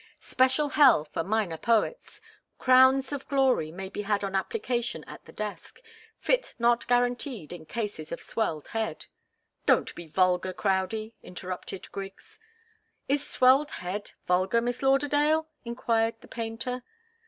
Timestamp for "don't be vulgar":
9.67-10.53